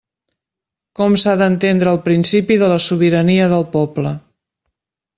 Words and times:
Com 0.99 1.17
s'ha 1.25 1.35
d'entendre 1.41 1.93
el 1.97 2.01
principi 2.09 2.59
de 2.65 2.73
la 2.75 2.83
sobirania 2.89 3.55
del 3.55 3.71
poble. 3.79 4.19